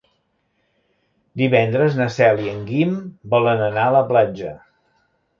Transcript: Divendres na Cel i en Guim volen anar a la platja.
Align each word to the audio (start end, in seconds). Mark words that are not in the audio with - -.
Divendres 1.41 1.97
na 1.99 2.07
Cel 2.15 2.41
i 2.45 2.49
en 2.53 2.63
Guim 2.69 2.95
volen 3.35 3.61
anar 3.67 3.83
a 3.91 3.93
la 3.97 4.01
platja. 4.13 4.55